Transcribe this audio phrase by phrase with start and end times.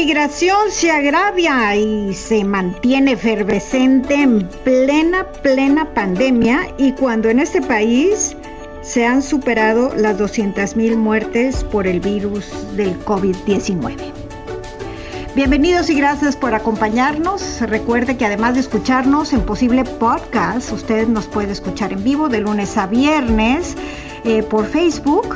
[0.00, 7.60] Inmigración se agravia y se mantiene efervescente en plena, plena pandemia y cuando en este
[7.60, 8.36] país
[8.82, 13.96] se han superado las 200.000 muertes por el virus del COVID-19.
[15.34, 17.60] Bienvenidos y gracias por acompañarnos.
[17.62, 22.38] Recuerde que además de escucharnos en posible podcast, usted nos puede escuchar en vivo de
[22.38, 23.74] lunes a viernes
[24.24, 25.34] eh, por Facebook,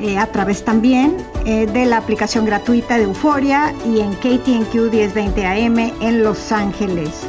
[0.00, 5.46] eh, a través también eh, de la aplicación gratuita de Euforia y en KTNQ 1020
[5.46, 7.26] AM en Los Ángeles.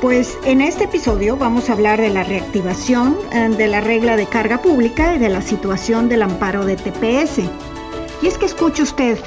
[0.00, 3.16] Pues en este episodio vamos a hablar de la reactivación
[3.56, 7.38] de la regla de carga pública y de la situación del amparo de TPS.
[8.20, 9.18] Y es que escuche usted,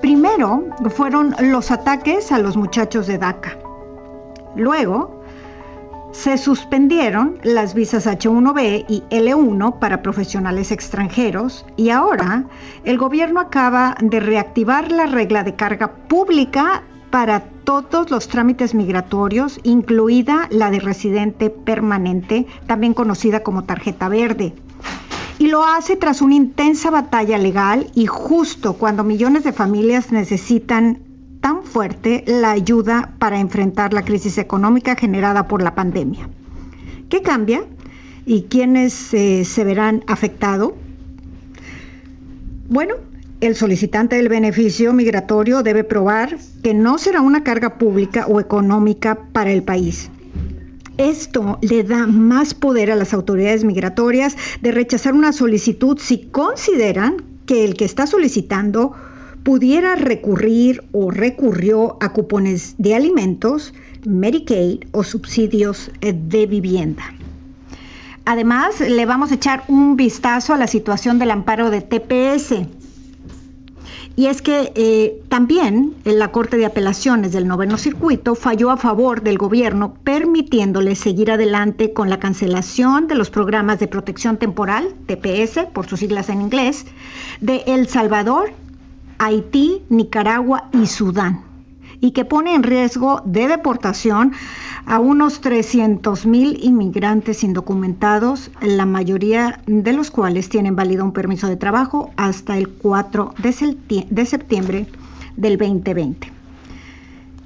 [0.00, 3.58] Primero fueron los ataques a los muchachos de DACA.
[4.56, 5.19] Luego
[6.12, 12.46] se suspendieron las visas H1B y L1 para profesionales extranjeros y ahora
[12.84, 19.60] el gobierno acaba de reactivar la regla de carga pública para todos los trámites migratorios,
[19.62, 24.54] incluida la de residente permanente, también conocida como tarjeta verde.
[25.38, 31.09] Y lo hace tras una intensa batalla legal y justo cuando millones de familias necesitan
[31.40, 36.28] tan fuerte la ayuda para enfrentar la crisis económica generada por la pandemia.
[37.08, 37.64] ¿Qué cambia?
[38.26, 40.72] ¿Y quiénes eh, se verán afectados?
[42.68, 42.94] Bueno,
[43.40, 49.18] el solicitante del beneficio migratorio debe probar que no será una carga pública o económica
[49.32, 50.10] para el país
[51.00, 57.24] esto le da más poder a las autoridades migratorias de rechazar una solicitud si consideran
[57.46, 58.92] que el que está solicitando
[59.50, 63.74] pudiera recurrir o recurrió a cupones de alimentos,
[64.06, 67.02] Medicaid o subsidios de vivienda.
[68.24, 72.64] Además, le vamos a echar un vistazo a la situación del amparo de TPS.
[74.14, 79.20] Y es que eh, también la Corte de Apelaciones del Noveno Circuito falló a favor
[79.20, 85.66] del gobierno permitiéndole seguir adelante con la cancelación de los programas de protección temporal, TPS,
[85.72, 86.86] por sus siglas en inglés,
[87.40, 88.52] de El Salvador,
[89.22, 91.42] Haití, Nicaragua y Sudán
[92.00, 94.32] y que pone en riesgo de deportación
[94.86, 101.48] a unos 300 mil inmigrantes indocumentados, la mayoría de los cuales tienen válido un permiso
[101.48, 104.86] de trabajo hasta el 4 de septiembre
[105.36, 106.39] del 2020.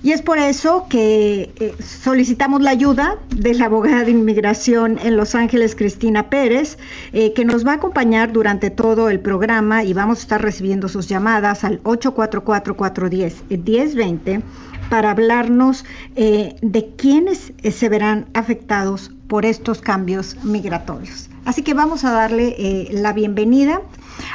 [0.04, 5.16] Y es por eso que eh, solicitamos la ayuda de la abogada de inmigración en
[5.16, 6.76] Los Ángeles, Cristina Pérez,
[7.14, 10.90] eh, que nos va a acompañar durante todo el programa y vamos a estar recibiendo
[10.90, 14.42] sus llamadas al 844-410-1020
[14.90, 21.30] para hablarnos eh, de quiénes se verán afectados por estos cambios migratorios.
[21.46, 23.80] Así que vamos a darle la bienvenida.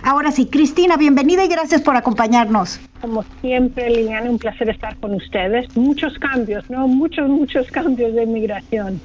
[0.02, 2.80] Ahora sí, Cristina, bienvenida y gracias por acompañarnos.
[3.02, 5.76] Como siempre, Liliana, un placer estar con ustedes.
[5.76, 6.88] Muchos cambios, ¿no?
[6.88, 9.00] Muchos, muchos cambios de migración.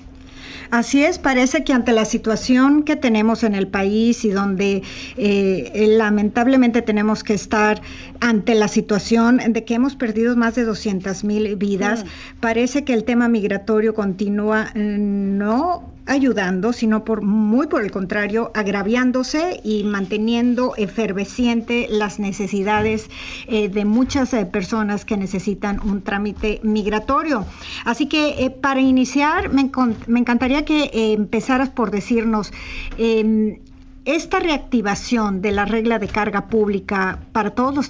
[0.70, 4.82] Así es, parece que ante la situación que tenemos en el país y donde
[5.16, 7.80] eh, lamentablemente tenemos que estar
[8.20, 12.04] ante la situación de que hemos perdido más de 200 mil vidas,
[12.40, 18.50] parece que el tema migratorio continúa mm, no ayudando, sino por muy por el contrario,
[18.54, 23.08] agraviándose y manteniendo efervesciente las necesidades
[23.46, 27.46] eh, de muchas eh, personas que necesitan un trámite migratorio.
[27.84, 29.70] Así que eh, para iniciar, me,
[30.18, 32.52] encantaría que empezaras por decirnos
[32.98, 33.58] em,
[34.04, 37.88] esta reactivación de la regla de carga pública para todos los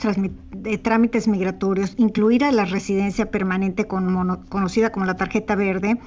[0.82, 5.98] trámites migratorios, incluida la residencia permanente conocida como la tarjeta verde,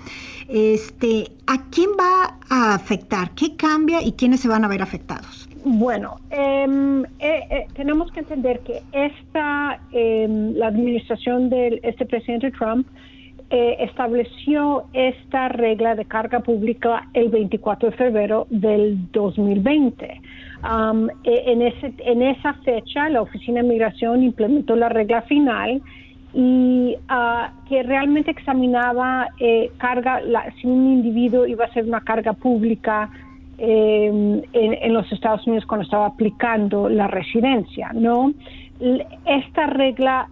[0.47, 3.31] este, ¿a quién va a afectar?
[3.31, 5.49] ¿Qué cambia y quiénes se van a ver afectados?
[5.65, 12.51] Bueno, em, eh, eh, tenemos que entender que esta, em, la administración de este presidente
[12.51, 12.87] Trump
[13.49, 20.21] eh, estableció esta regla de carga pública el 24 de febrero del 2020.
[20.63, 25.81] Um, e, en, ese, en esa fecha, la Oficina de Migración implementó la regla final
[26.33, 30.21] y uh, que realmente examinaba eh, carga,
[30.59, 33.09] si un individuo iba a ser una carga pública
[33.57, 38.33] en, en, los Estados Unidos cuando estaba aplicando la residencia, ¿no?
[38.79, 40.29] Esta regla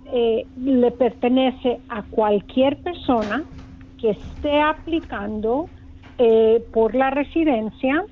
[0.56, 3.44] le pertenece a cualquier persona
[3.98, 5.70] que esté aplicando
[6.72, 8.04] por la residencia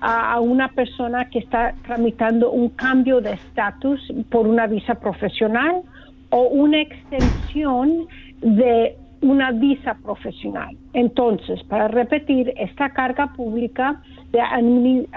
[0.00, 4.00] a una persona que está tramitando un cambio de estatus
[4.30, 5.82] por una visa profesional
[6.30, 8.06] o una extensión
[8.40, 10.76] de una visa profesional.
[10.92, 14.00] Entonces, para repetir, esta carga pública
[14.32, 15.08] de,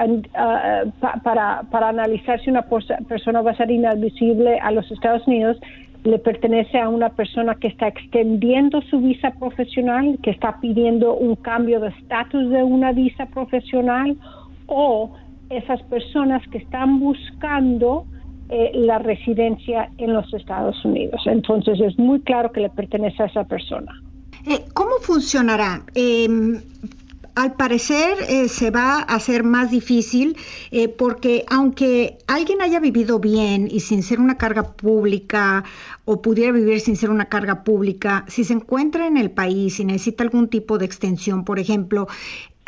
[1.23, 2.65] para, para analizar si una
[3.07, 5.59] persona va a ser inadmisible a los Estados Unidos
[6.03, 11.35] le pertenece a una persona que está extendiendo su visa profesional, que está pidiendo un
[11.35, 14.15] cambio de estatus de una visa profesional
[14.67, 15.11] o
[15.49, 18.05] esas personas que están buscando
[18.49, 21.21] eh, la residencia en los Estados Unidos.
[21.25, 23.91] Entonces es muy claro que le pertenece a esa persona.
[24.47, 25.83] Eh, ¿Cómo funcionará?
[25.93, 26.59] Em,
[27.35, 30.35] al parecer eh, se va a hacer más difícil
[30.97, 35.63] porque aunque alguien haya vivido bien y sin ser una carga pública
[36.05, 39.85] o pudiera vivir sin ser una carga pública, si se encuentra en el país y
[39.85, 42.07] necesita algún tipo de extensión, por ejemplo,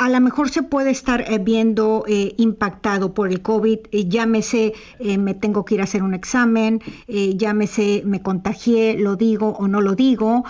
[0.02, 4.72] a lo mejor se puede estar eh, viendo eh, impactado por el COVID, eh, llámese
[5.18, 9.80] me tengo que ir a hacer un examen, llámese me contagié, lo digo o no
[9.80, 10.44] lo digo,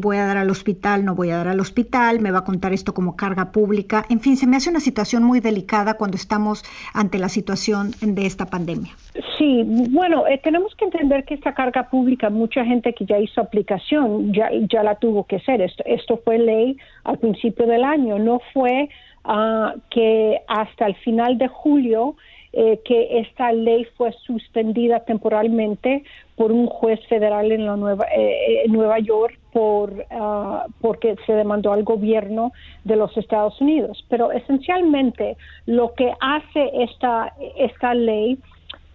[0.00, 2.72] voy a dar al hospital, no voy a dar al hospital, me va a contar
[2.72, 6.64] esto como carga pública, en fin, se me hace una situación muy delicada cuando estamos
[6.94, 8.92] ante la situación de esta pandemia.
[9.38, 14.32] Sí, bueno, tenemos que entender que esta carga pública, mucha gente que ya hizo aplicación
[14.32, 15.60] ya, ya la tuvo que hacer.
[15.60, 18.88] Esto, esto fue ley al principio del año, no fue
[19.28, 22.14] Ah, que hasta el final de julio
[22.52, 26.04] eh, que esta ley fue suspendida temporalmente
[26.36, 31.72] por un juez federal en la Nueva, eh, Nueva York por ah, porque se demandó
[31.72, 32.52] al gobierno
[32.84, 34.04] de los Estados Unidos.
[34.08, 35.36] Pero esencialmente
[35.66, 38.38] lo que hace esta esta ley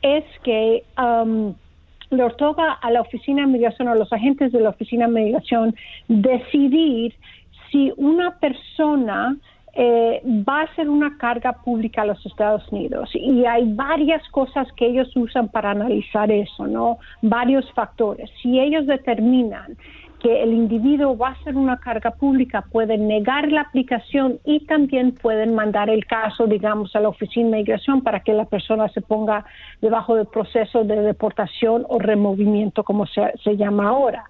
[0.02, 0.84] es que
[2.10, 5.76] le otorga a la oficina de migración a los agentes de la oficina de migración
[6.08, 7.16] decidir
[7.70, 9.36] si una persona
[9.74, 14.68] eh, va a ser una carga pública a los Estados Unidos y hay varias cosas
[14.76, 16.98] que ellos usan para analizar eso, ¿no?
[17.22, 18.30] Varios factores.
[18.42, 19.78] Si ellos determinan
[20.22, 25.14] que el individuo va a ser una carga pública, pueden negar la aplicación y también
[25.14, 29.02] pueden mandar el caso, digamos, a la oficina de migración para que la persona se
[29.02, 29.46] ponga
[29.82, 34.26] debajo del proceso de deportación o removimiento, como se, se llama ahora.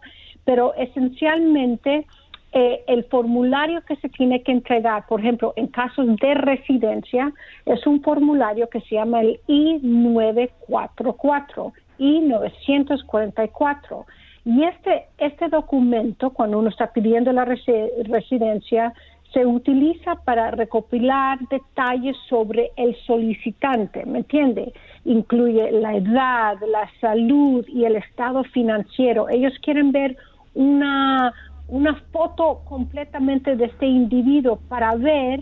[0.45, 2.05] Pero esencialmente,
[2.53, 7.31] eh, el formulario que se tiene que entregar, por ejemplo, en casos de residencia,
[7.65, 14.03] es un formulario que se llama el I-944, I-944.
[14.44, 18.94] Y este, este documento, cuando uno está pidiendo la residencia,
[19.33, 24.74] se utiliza para recopilar detalles sobre el solicitante, ¿me entiende?
[25.06, 29.30] Incluye la edad, la salud y el estado financiero.
[29.30, 30.18] Ellos quieren ver
[30.54, 31.33] una,
[31.71, 35.41] una foto completamente de este individuo para ver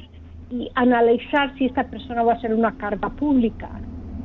[0.51, 3.69] y analizar si esta persona va a ser una carga pública.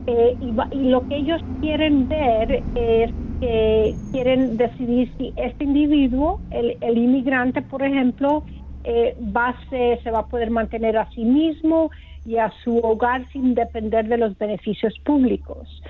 [0.06, 3.11] Eh, y, lo que ellos quieren ver es
[3.41, 8.45] que quieren decidir si este individuo, el, inmigrante, por ejemplo,
[8.85, 11.91] eh, va se, se va a poder mantener a sí mismo
[12.27, 15.83] y a su hogar sin depender de los beneficios públicos.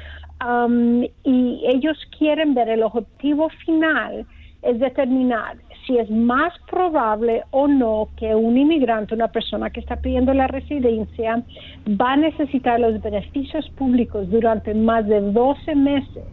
[0.45, 4.27] Um, y ellos quieren ver el objetivo final
[4.65, 5.57] es determinar
[5.87, 10.47] si es más probable o no que un inmigrante, una persona que está pidiendo la
[10.47, 11.43] residencia,
[11.89, 16.25] va a necesitar los beneficios públicos durante más de 12 meses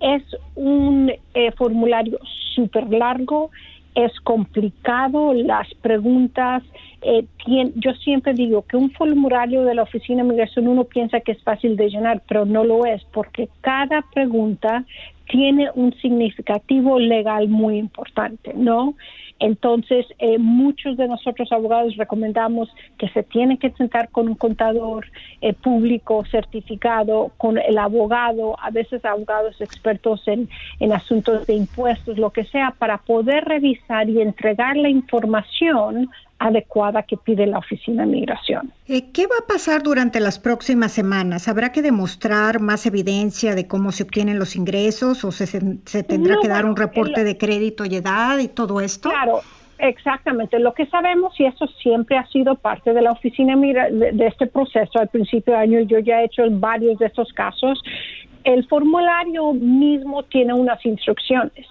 [0.00, 0.24] es
[0.56, 2.18] un eh, formulario
[2.54, 3.52] súper largo,
[3.94, 6.62] es complicado, las preguntas,
[7.02, 7.26] eh,
[7.76, 11.42] yo siempre digo que un formulario de la Oficina de Migración uno piensa que es
[11.42, 14.84] fácil de llenar, pero no lo es, porque cada pregunta
[15.28, 18.94] tiene un significativo legal muy importante, ¿no?
[19.40, 25.06] Entonces, eh, muchos de nosotros abogados recomendamos que se tiene que sentar con un contador
[25.40, 32.16] eh, público certificado, con el abogado, a veces abogados expertos en, en asuntos de impuestos,
[32.16, 36.08] lo que sea, para poder revisar y entregar la información
[36.44, 38.70] adecuada que pide la Oficina de Migración.
[38.86, 41.48] Eh, ¿Qué va a pasar durante las próximas semanas?
[41.48, 46.36] ¿Habrá que demostrar más evidencia de cómo se obtienen los ingresos o se, se tendrá
[46.42, 49.08] que dar un reporte de crédito y edad y todo esto?
[49.08, 49.40] Claro,
[49.76, 54.26] Exactamente, lo que sabemos, y eso siempre ha sido parte de la oficina de, de
[54.28, 57.82] este proceso, al principio de año yo ya he hecho varios de estos casos,
[58.44, 61.66] el formulario mismo tiene unas instrucciones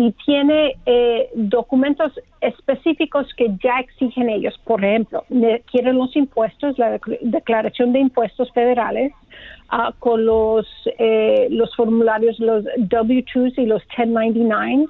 [0.00, 4.58] y tiene eh, documentos específicos que ya exigen ellos.
[4.64, 5.24] Por ejemplo,
[5.70, 9.12] quieren los impuestos, la declaración de impuestos federales,
[9.70, 10.66] uh, con los,
[10.98, 14.88] eh, los formularios, los W-2s y los 1099s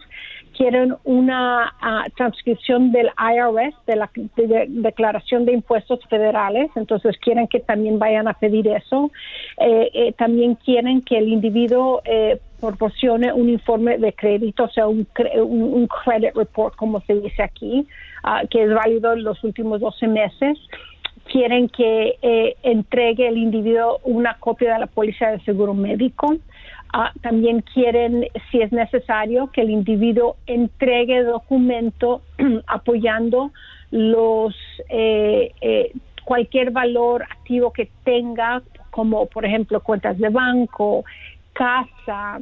[0.60, 4.10] quieren una ah, transcripción del IRS, de la
[4.68, 9.10] Declaración de Impuestos Federales, entonces quieren que también vayan a pedir eso.
[9.56, 14.86] Eh, eh, también quieren que el individuo eh, proporcione un informe de crédito, o sea,
[14.86, 15.06] un,
[15.44, 17.86] un, credit report, como se dice aquí,
[18.22, 20.58] ah, que es válido en los últimos 12 meses.
[21.30, 26.36] Quieren que entregue el individuo una copia de la póliza de seguro médico,
[26.92, 32.22] Ah, también quieren, si es necesario, que el individuo entregue documento
[32.66, 33.52] apoyando
[33.92, 34.56] los
[34.88, 35.92] eh, eh,
[36.24, 41.04] cualquier valor activo que tenga, como por ejemplo cuentas de banco,
[41.52, 42.40] casa,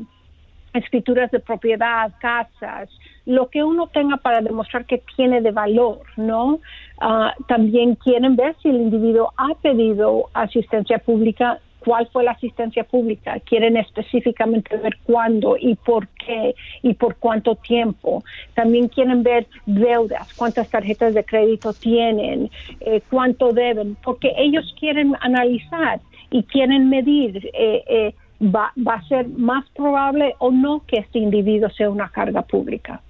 [0.75, 2.89] escrituras de propiedad, casas,
[3.27, 6.61] lo que uno tenga para demostrar que tiene de valor, ¿no?
[7.01, 12.85] Ah, también quieren ver si el individuo ha pedido asistencia pública cuál fue la asistencia
[12.85, 18.25] pública, quieren específicamente ver cuándo y por qué y por cuánto tiempo.
[18.55, 22.51] También quieren ver deudas, cuántas tarjetas de crédito tienen,
[22.81, 26.01] eh, cuánto deben, porque ellos quieren analizar
[26.31, 27.51] y quieren medir.
[27.55, 32.11] Eh, eh, va, va a ser más probable o no que este individuo sea una
[32.11, 33.01] carga pública.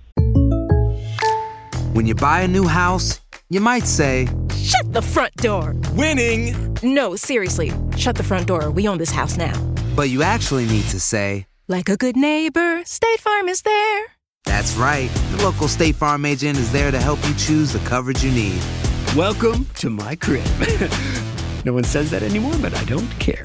[1.94, 5.74] When you buy a new house, you might say, Shut the front door!
[5.94, 6.76] Winning!
[6.82, 8.70] No, seriously, shut the front door.
[8.70, 9.58] We own this house now.
[9.96, 14.06] But you actually need to say, Like a good neighbor, State Farm is there.
[14.44, 15.10] That's right.
[15.32, 18.62] The local State Farm agent is there to help you choose the coverage you need.
[19.16, 20.46] Welcome to my crib.
[21.64, 23.42] no one says that anymore, but I don't care.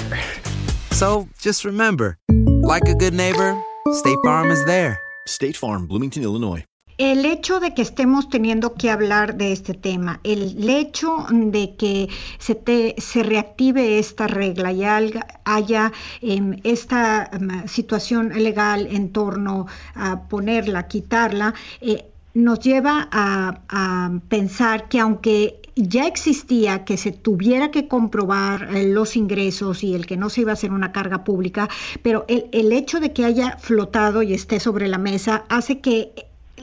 [0.94, 2.20] So just remember,
[2.62, 3.60] like a good neighbor,
[3.94, 5.00] State Farm is there.
[5.28, 6.66] State Farm, Bloomington, Illinois.
[7.00, 12.10] El hecho de que estemos teniendo que hablar de este tema, el hecho de que
[12.38, 19.66] se, te, se reactive esta regla y haya em, esta em, situación legal en torno
[19.96, 27.72] a ponerla, quitarla, eh, nos lleva a, pensar que aunque ya existía que se tuviera
[27.72, 31.24] que comprobar eh, los ingresos y el que no se iba a hacer una carga
[31.24, 31.70] pública,
[32.02, 36.12] pero el, el hecho de que haya flotado y esté sobre la mesa hace que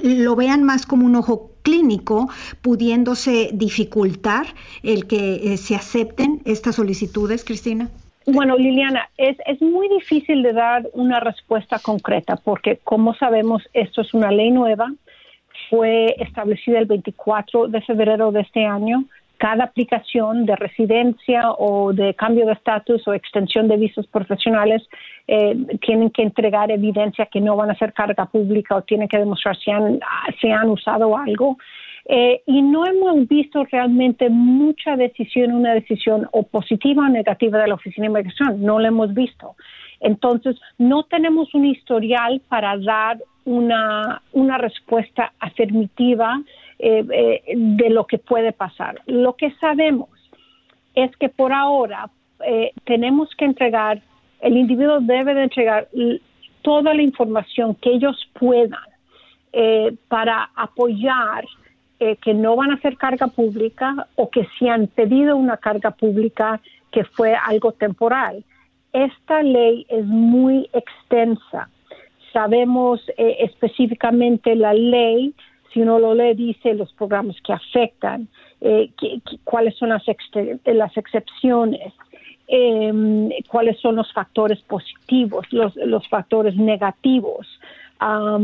[0.02, 2.28] lo vean más como un ojo clínico,
[2.62, 4.46] pudiéndose dificultar
[4.82, 7.90] el que eh, se acepten estas solicitudes, Cristina?
[8.26, 14.02] Bueno, Liliana, es, es muy difícil de dar una respuesta concreta porque, como sabemos, esto
[14.02, 14.92] es una ley nueva,
[15.70, 19.04] fue establecida el 24 de febrero de este año
[19.40, 24.86] cada aplicación de residencia o de cambio de estatus o extensión de visas profesionales
[25.26, 29.16] eh, tienen que entregar evidencia que no van a ser carga pública o tienen que
[29.16, 29.98] demostrar si han,
[30.42, 31.56] si han usado algo.
[32.04, 37.68] Eh, y no hemos visto realmente mucha decisión, una decisión o positiva o negativa de
[37.68, 38.62] la Oficina de Inmigración.
[38.62, 39.56] No la hemos visto.
[40.00, 46.40] Entonces, no tenemos un historial para dar una, una respuesta afirmativa
[46.78, 49.00] eh, eh, de lo que puede pasar.
[49.06, 50.08] Lo que sabemos
[50.94, 52.08] es que por ahora
[52.46, 54.00] eh, tenemos que entregar,
[54.40, 55.88] el individuo debe de entregar
[56.62, 58.80] toda la información que ellos puedan
[60.08, 61.44] para apoyar
[61.98, 66.60] que no van a hacer carga pública o que si han pedido una carga pública
[66.92, 68.44] que fue algo temporal.
[68.92, 71.68] Esta ley es muy extensa.
[72.32, 75.34] Sabemos específicamente la ley
[75.72, 78.28] si uno lo lee, dice los programas que afectan,
[78.60, 78.90] eh,
[79.44, 80.02] cuáles son las,
[80.64, 81.92] las excepciones,
[82.48, 87.46] em, cuáles son los factores positivos, los, los factores negativos,
[88.02, 88.38] a,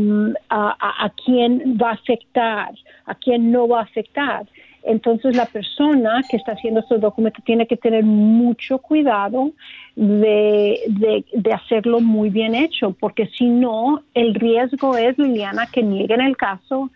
[0.49, 2.75] a, quién va a afectar,
[3.05, 4.45] a quién no va a afectar.
[4.87, 9.51] Entonces la persona que está haciendo estos documentos tiene que tener mucho cuidado
[9.95, 15.83] de, de, de, hacerlo muy bien hecho, porque si no, el riesgo es, Liliana, que
[15.83, 16.89] nieguen el caso,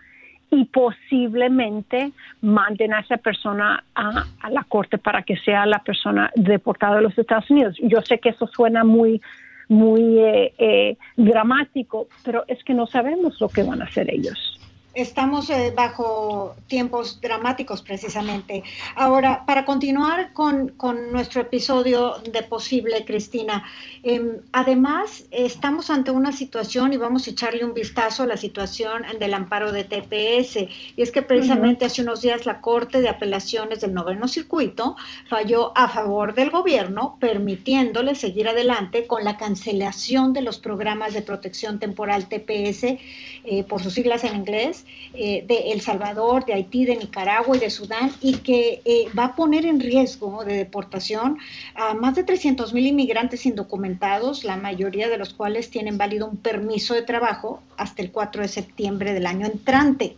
[0.52, 6.98] y posiblemente manden a esa persona a, la corte para que sea la persona deportada
[6.98, 7.78] de los Estados Unidos.
[7.82, 9.22] Yo sé que eso suena muy
[9.70, 14.51] muy eh, eh, dramático, pero es que no sabemos lo que van a hacer ellos.
[14.94, 18.62] Estamos eh, bajo tiempos dramáticos precisamente.
[18.96, 20.74] Ahora, para continuar con,
[21.12, 23.64] nuestro episodio de posible, Cristina,
[24.04, 29.04] em, además estamos ante una situación y vamos a echarle un vistazo a la situación
[29.18, 30.68] del amparo de TPS.
[30.98, 34.98] Y es que precisamente hace unos días la Corte de Apelaciones del Noveno Circuito
[35.30, 41.22] falló a favor del gobierno, permitiéndole seguir adelante con la cancelación de los programas de
[41.22, 43.00] protección temporal TPS,
[43.44, 44.81] eh, por sus siglas en inglés
[45.14, 49.26] eh, de El Salvador, de Haití, de Nicaragua y de Sudán y que eh, va
[49.26, 51.38] a poner en riesgo de deportación
[51.76, 56.38] a más de 300 mil inmigrantes indocumentados, la mayoría de los cuales tienen válido un
[56.38, 60.16] permiso de trabajo hasta el 4 de septiembre del año entrante.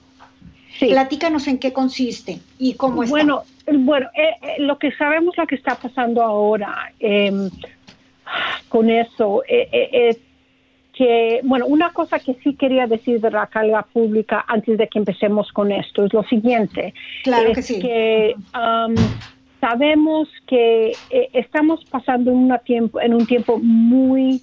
[0.80, 3.12] Platícanos en qué consiste y cómo está.
[3.12, 7.50] Bueno, bueno eh, lo que sabemos, lo que está pasando ahora em,
[8.70, 10.18] con eso es
[10.94, 15.00] que, bueno, una cosa que sí quería decir de la carga pública antes de que
[15.00, 16.94] empecemos con esto es lo siguiente.
[17.24, 17.80] Claro es que sí.
[17.80, 18.96] Que, um,
[19.60, 24.42] sabemos que eh, estamos pasando en, una tiempo, en un tiempo muy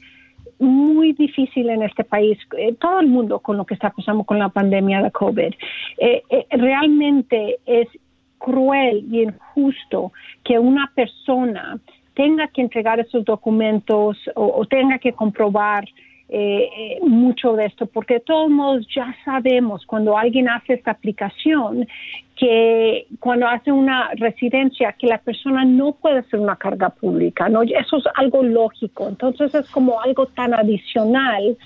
[0.58, 4.38] muy difícil en este país, eh, todo el mundo con lo que está pasando con
[4.38, 5.54] la pandemia de COVID.
[5.96, 7.88] Eh, realmente es
[8.36, 10.12] cruel y injusto
[10.44, 11.78] que una persona
[12.12, 15.86] tenga que entregar esos documentos o tenga que comprobar
[16.32, 21.88] eh, eh, mucho de esto, porque todos ya sabemos cuando alguien hace esta aplicación
[22.36, 27.62] que cuando hace una residencia que la persona no puede ser una carga pública, ¿no?
[27.62, 31.56] Eso es algo lógico, entonces es como algo tan adicional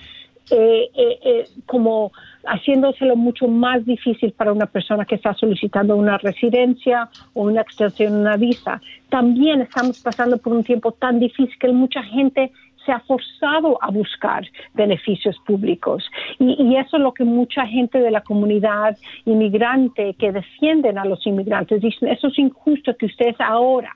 [0.51, 2.11] eh, eh, como
[2.45, 8.13] haciéndoselo mucho más difícil para una persona que está solicitando una residencia o una extensión
[8.13, 8.79] de una visa.
[9.09, 12.51] También estamos pasando por un tiempo tan difícil que mucha gente
[12.85, 16.03] se ha forzado a buscar beneficios públicos.
[16.39, 21.25] Y, eso es lo que mucha gente de la comunidad inmigrante que defienden a los
[21.25, 23.93] inmigrantes dicen, eso es injusto que ustedes ahora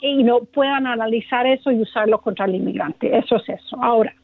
[0.00, 3.16] y no puedan analizar eso y usarlo contra el inmigrante.
[3.16, 3.76] Eso es eso.
[3.82, 4.14] Ahora,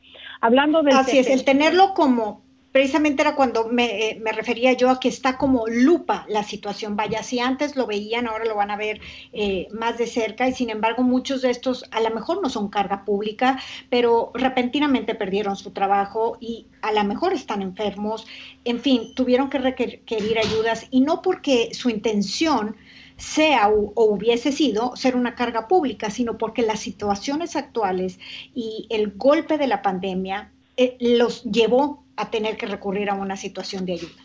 [0.41, 0.93] hablando de...
[0.93, 2.46] Así es, el tenerlo como
[2.76, 6.95] precisamente era cuando eh, me, refería yo a que está como lupa la situación.
[6.95, 9.00] Vaya, si antes lo veían, ahora lo van a ver
[9.33, 12.68] eh, más de cerca y sin embargo muchos de estos a lo mejor no son
[12.68, 18.26] carga pública, pero repentinamente perdieron su trabajo y a lo mejor están enfermos.
[18.66, 22.76] En fin, tuvieron que requerir ayudas y no porque su intención
[23.17, 28.19] sea o, hubiese sido ser una carga pública, sino porque las situaciones actuales
[28.54, 33.37] y el golpe de la pandemia eh, los llevó a tener que recurrir a una
[33.37, 34.23] situación de ayuda.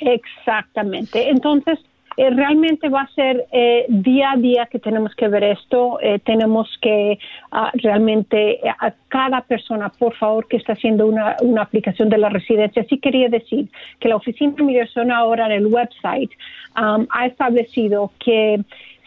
[0.00, 1.28] Exactamente.
[1.28, 1.78] Entonces,
[2.16, 5.98] eh, realmente va a ser eh, día a día que tenemos que ver esto.
[6.00, 7.18] Eh, tenemos que
[7.50, 12.28] ah, realmente a cada persona, por favor, que está haciendo una, una, aplicación de la
[12.28, 12.84] residencia.
[12.88, 16.30] Sí quería decir que la Oficina de Inmigración ahora en el website
[16.76, 18.60] ha establecido que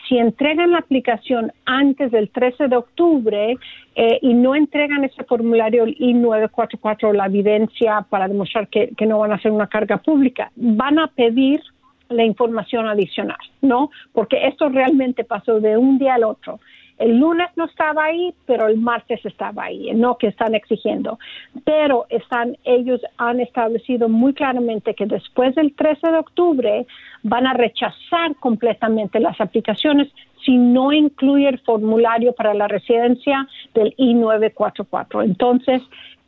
[0.07, 3.57] si entregan la aplicación antes del 13 de octubre
[3.95, 9.31] eh, y no entregan ese formulario I-944, la evidencia para demostrar que, que no van
[9.31, 11.61] a hacer una carga pública, van a pedir
[12.09, 13.89] la información adicional, ¿no?
[14.13, 16.59] Porque esto realmente pasó de un día al otro.
[16.97, 21.19] El lunes no estaba ahí, pero el martes estaba ahí, no que están exigiendo.
[21.63, 26.87] Pero están, ellos han establecido muy claramente que después del 13 de octubre
[27.23, 30.07] van a rechazar completamente las aplicaciones
[30.43, 35.23] si no incluye el formulario para la residencia del I-944.
[35.23, 35.81] Entonces,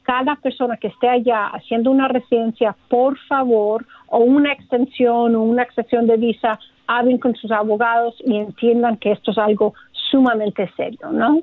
[0.03, 5.63] cada persona que esté allá haciendo una residencia, por favor, o una extensión o una
[5.63, 9.75] extensión de visa, hablen con sus abogados y entiendan que esto es algo
[10.09, 11.41] sumamente serio, ¿no?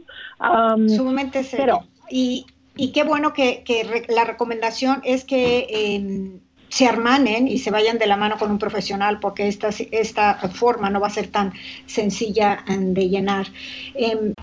[0.89, 1.81] sumamente serio.
[2.11, 3.65] y, y qué bueno que,
[4.09, 8.59] la recomendación es que em, se armanen y se vayan de la mano con un
[8.59, 11.53] profesional porque esta, esta forma no va a ser tan
[11.87, 13.47] sencilla em, de llenar.
[13.95, 14.35] Em,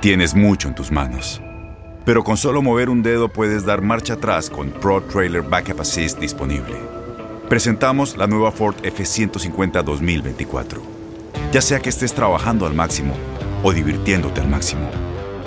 [0.00, 1.40] Tienes mucho en tus manos,
[2.04, 6.18] pero con solo mover un dedo puedes dar marcha atrás con Pro Trailer Backup Assist
[6.18, 6.76] disponible.
[7.48, 11.02] Presentamos la nueva Ford F150 2024
[11.52, 13.14] ya sea que estés trabajando al máximo
[13.62, 14.88] o divirtiéndote al máximo.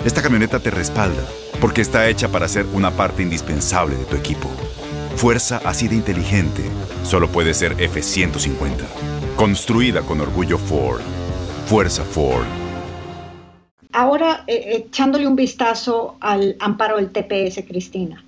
[0.04, 1.22] Esta camioneta te respalda
[1.60, 4.48] porque está hecha para ser una parte indispensable de tu equipo.
[5.16, 6.62] Fuerza así de inteligente
[7.02, 8.84] solo puede ser F-150.
[9.36, 11.00] Construida con orgullo Ford.
[11.66, 12.46] Fuerza Ford.
[13.92, 18.22] Ahora, eh, echándole un vistazo al amparo del TPS, Cristina.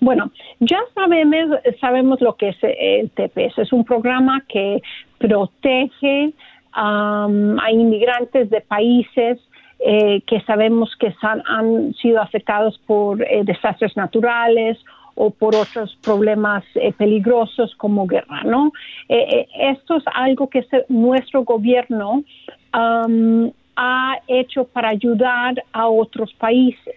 [0.00, 3.58] Bueno, ya sabemos, sabemos lo que es el TPS.
[3.58, 4.82] Es un programa que
[5.18, 6.32] protege
[6.72, 9.38] hay inmigrantes de países
[9.84, 14.78] eh, que sabemos que han sido afectados por eh, desastres naturales
[15.16, 18.72] o por otros problemas eh, peligrosos como guerra, ¿no?
[19.08, 22.22] Eh, esto es algo que nuestro gobierno
[22.72, 26.94] ha hecho para ayudar a otros países.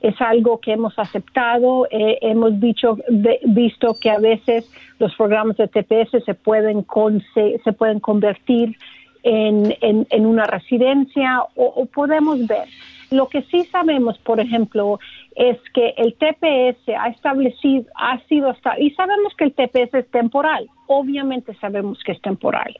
[0.00, 2.98] Es algo que hemos aceptado, hemos dicho,
[3.44, 6.84] visto que a veces los programas de TPS se pueden,
[7.32, 8.76] se pueden convertir
[9.24, 12.68] en, en, una residencia o podemos ver.
[13.10, 14.98] Lo que sí sabemos, por ejemplo,
[15.36, 20.10] es que el TPS ha establecido, ha sido hasta, y sabemos que el TPS es
[20.10, 22.76] temporal, obviamente sabemos que es temporal,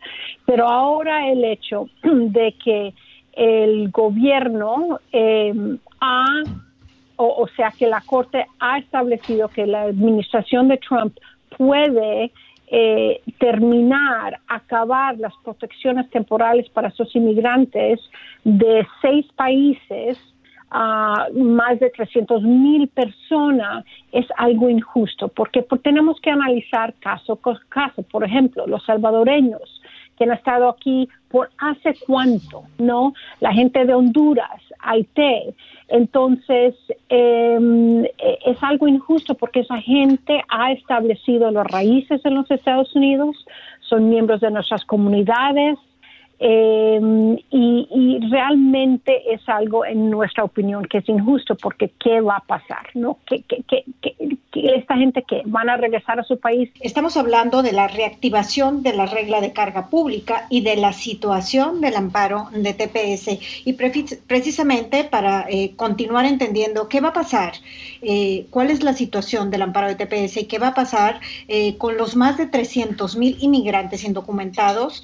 [0.46, 2.94] pero ahora el hecho de que
[3.33, 6.42] el gobierno em, ha,
[7.16, 11.16] o, sea, que la Corte ha establecido que la administración de Trump
[11.57, 12.33] puede
[12.76, 18.00] eh, terminar, acabar las protecciones temporales para esos inmigrantes
[18.42, 20.18] de seis países
[20.72, 27.64] a más de 300 mil personas es algo injusto, porque, tenemos que analizar caso por
[27.68, 28.02] caso.
[28.02, 29.80] Por ejemplo, los salvadoreños
[30.16, 33.14] que han estado aquí por hace cuánto, ¿no?
[33.40, 35.55] La gente de Honduras, Haití.
[35.88, 36.74] Entonces,
[37.09, 42.94] em, e, es algo injusto porque esa gente ha establecido las raíces en los Estados
[42.94, 43.37] Unidos,
[43.81, 45.79] son miembros de nuestras comunidades,
[46.38, 47.00] eh,
[47.50, 52.88] y, realmente es algo, en nuestra opinión, que es injusto, porque ¿qué va a pasar?
[52.94, 53.18] ¿No?
[53.26, 53.84] ¿Qué, qué, qué,
[54.52, 56.70] esta gente que van a regresar a su país?
[56.80, 61.80] Estamos hablando de la reactivación de la regla de carga pública y de la situación
[61.80, 63.38] del amparo de TPS.
[63.64, 67.54] Y precisamente para eh, continuar entendiendo qué va a pasar,
[68.02, 71.76] eh, cuál es la situación del amparo de TPS y qué va a pasar eh,
[71.76, 75.02] con los más de 300 mil inmigrantes indocumentados,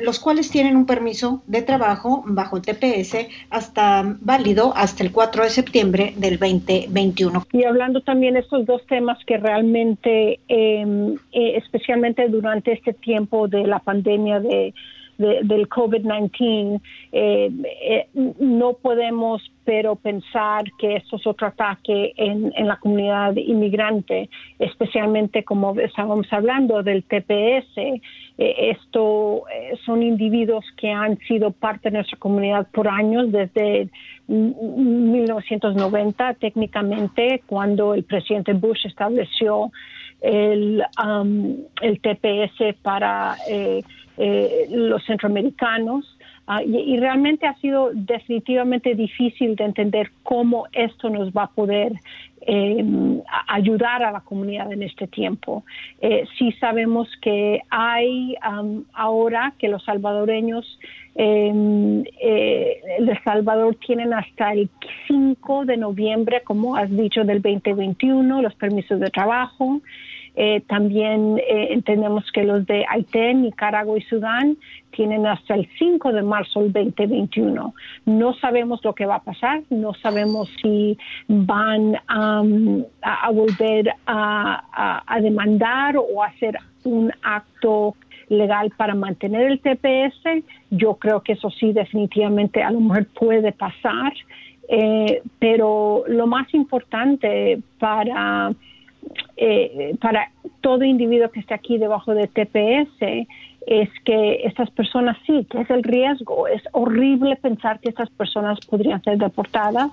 [0.00, 5.50] los cuales tienen un permiso de trabajo bajo TPS hasta válido hasta el 4 de
[5.50, 7.46] septiembre del 2021.
[7.52, 13.48] Y hablando también de estos dos temas que realmente, em, eh, especialmente durante este tiempo
[13.48, 14.74] de la pandemia de
[15.18, 16.80] del COVID-19,
[17.12, 17.50] eh,
[17.82, 24.28] eh, no podemos pero pensar que esto es otro ataque en, en, la comunidad inmigrante,
[24.58, 27.78] especialmente como estábamos hablando del TPS.
[27.78, 28.00] Eh,
[28.36, 29.44] esto
[29.86, 33.88] son individuos que han sido parte de nuestra comunidad por años, desde
[34.28, 39.70] 1990 técnicamente, cuando el presidente Bush estableció
[40.24, 43.82] el, um, el TPS para eh,
[44.16, 46.16] los centroamericanos.
[46.46, 51.94] Ah, y, realmente ha sido definitivamente difícil de entender cómo esto nos va a poder
[52.42, 55.64] em, ayudar a la comunidad en este tiempo.
[56.02, 58.34] Eh, sí sabemos que hay
[58.92, 60.78] ahora que los salvadoreños
[61.14, 64.68] em, eh, El Salvador tienen hasta el
[65.08, 69.80] 5 de noviembre, como has dicho, del 2021, los permisos de trabajo.
[70.36, 74.56] Eh, también eh, entendemos que los de Haití, Nicaragua y Sudán
[74.90, 77.72] tienen hasta el 5 de marzo del 2021.
[78.06, 82.42] No sabemos lo que va a pasar, no sabemos si van a,
[83.32, 87.94] volver a, demandar o hacer un acto
[88.28, 90.44] legal para mantener el TPS.
[90.70, 94.12] Yo creo que eso sí definitivamente a lo mejor puede pasar,
[94.68, 98.52] eh, pero lo más importante para
[99.36, 103.26] eh, para todo individuo que esté aquí debajo de TPS
[103.66, 106.46] es que estas personas sí, que es el riesgo.
[106.46, 109.90] Es horrible pensar que estas personas podrían ser deportadas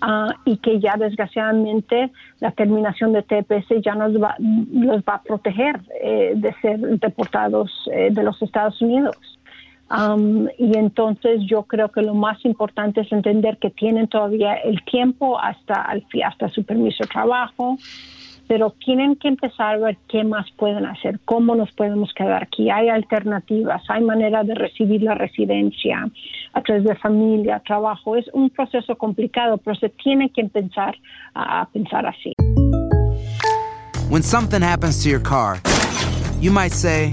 [0.00, 5.22] ah, y que ya desgraciadamente la terminación de TPS ya nos va, los va a
[5.22, 9.16] proteger eh, de ser deportados eh, de los Estados Unidos.
[10.58, 15.38] y entonces yo creo que lo más importante es entender que tienen todavía el tiempo
[15.38, 15.86] hasta,
[16.24, 17.78] hasta su permiso de trabajo,
[18.48, 22.70] pero tienen que empezar a ver qué más pueden hacer, cómo nos podemos quedar aquí.
[22.70, 26.08] Hay alternativas, hay manera de recibir la residencia
[26.52, 28.16] a través de familia, trabajo.
[28.16, 30.96] Es un proceso complicado, pero se tiene que empezar
[31.34, 32.32] a pensar así.
[34.08, 35.60] When something happens to your car,
[36.40, 37.12] you might say,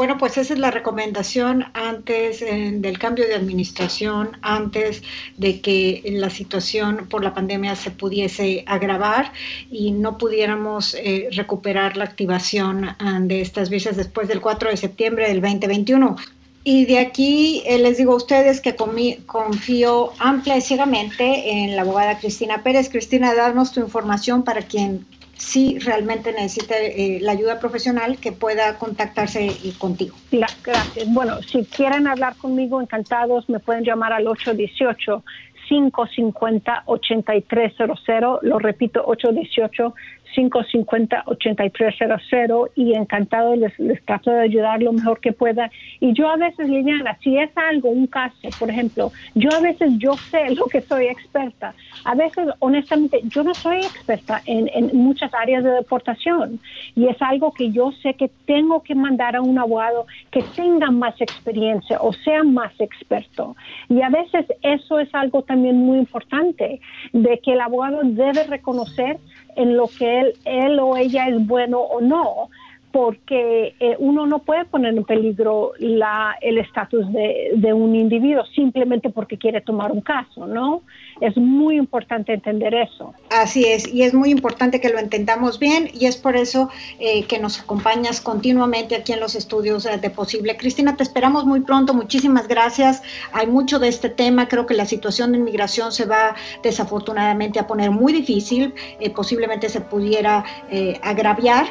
[0.00, 5.02] Bueno, pues esa es la recomendación antes eh, del cambio de administración, antes
[5.36, 9.30] de que la situación por la pandemia se pudiese agravar
[9.70, 14.78] y no pudiéramos eh, recuperar la activación ah, de estas visas después del 4 de
[14.78, 16.16] septiembre del 2021.
[16.64, 21.82] Y de aquí eh, les digo a ustedes que confío amplia y ciegamente en la
[21.82, 22.88] abogada Cristina Pérez.
[22.88, 25.04] Cristina, danos tu información para quien
[25.40, 30.14] si realmente necesita eh, la ayuda profesional, que pueda contactarse contigo.
[30.30, 30.76] Gracias.
[31.06, 35.24] Bueno, si quieren hablar conmigo, encantados, me pueden llamar al 818.
[35.70, 39.94] 550-8300, lo repito, 818
[40.36, 45.70] 550-8300 y encantado les, les trato de ayudar lo mejor que pueda.
[46.00, 49.92] Y yo a veces, Liliana, si es algo, un caso, por ejemplo, yo a veces
[49.98, 51.74] yo sé lo que soy experta.
[52.04, 56.60] A veces, honestamente, yo no soy experta en, en muchas áreas de deportación
[56.94, 60.90] y es algo que yo sé que tengo que mandar a un abogado que tenga
[60.90, 63.56] más experiencia o sea más experto.
[63.88, 66.80] Y a veces eso es algo también muy importante,
[67.12, 69.18] de que el abogado debe reconocer
[69.56, 72.48] en lo que él, él o ella es bueno o no,
[72.92, 78.44] porque eh, uno no puede poner en peligro la, el estatus de, de, un individuo
[78.46, 80.82] simplemente porque quiere tomar un caso, ¿no?
[81.20, 83.14] Es muy importante entender eso.
[83.28, 87.24] Así es, y es muy importante que lo entendamos bien y es por eso eh,
[87.24, 90.56] que nos acompañas continuamente aquí en los estudios de Posible.
[90.56, 93.02] Cristina, te esperamos muy pronto, muchísimas gracias.
[93.32, 97.66] Hay mucho de este tema, creo que la situación de inmigración se va desafortunadamente a
[97.66, 101.66] poner muy difícil, eh, posiblemente se pudiera eh, agraviar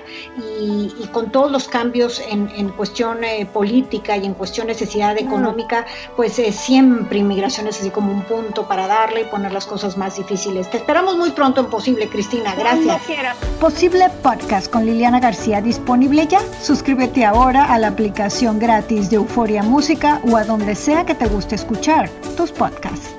[0.61, 3.19] y, con todos los cambios en, en cuestión
[3.51, 8.85] política y en cuestión necesidad económica, pues siempre inmigración es así como un punto para
[8.85, 10.69] darle y las cosas más difíciles.
[10.69, 12.55] Te esperamos muy pronto en Posible, Cristina.
[12.55, 13.01] Gracias.
[13.59, 16.41] Posible Podcast con Liliana García disponible ya.
[16.61, 21.27] Suscríbete ahora a la aplicación gratis de Euforia Música o a donde sea que te
[21.27, 23.18] guste escuchar tus podcasts.